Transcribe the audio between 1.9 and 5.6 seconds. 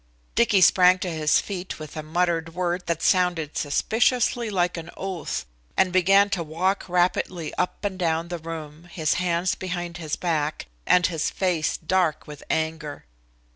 a muttered word that sounded suspiciously like an oath,